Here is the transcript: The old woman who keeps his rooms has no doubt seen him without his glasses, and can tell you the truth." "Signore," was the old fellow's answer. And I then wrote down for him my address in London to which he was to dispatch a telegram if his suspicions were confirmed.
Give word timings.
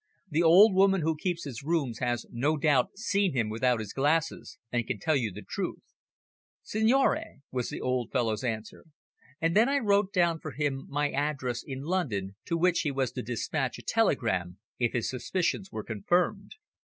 The 0.31 0.41
old 0.41 0.73
woman 0.73 1.01
who 1.01 1.15
keeps 1.15 1.43
his 1.43 1.61
rooms 1.61 1.99
has 1.99 2.25
no 2.31 2.57
doubt 2.57 2.97
seen 2.97 3.33
him 3.33 3.49
without 3.49 3.79
his 3.79 3.93
glasses, 3.93 4.57
and 4.71 4.87
can 4.87 4.97
tell 4.97 5.15
you 5.15 5.31
the 5.31 5.43
truth." 5.43 5.83
"Signore," 6.63 7.41
was 7.51 7.69
the 7.69 7.81
old 7.81 8.11
fellow's 8.11 8.43
answer. 8.43 8.85
And 9.39 9.55
I 9.55 9.63
then 9.65 9.85
wrote 9.85 10.11
down 10.11 10.39
for 10.39 10.53
him 10.53 10.87
my 10.89 11.11
address 11.11 11.61
in 11.63 11.83
London 11.83 12.35
to 12.45 12.57
which 12.57 12.79
he 12.79 12.89
was 12.89 13.11
to 13.11 13.21
dispatch 13.21 13.77
a 13.77 13.83
telegram 13.83 14.57
if 14.79 14.93
his 14.93 15.07
suspicions 15.07 15.71
were 15.71 15.83
confirmed. 15.83 16.55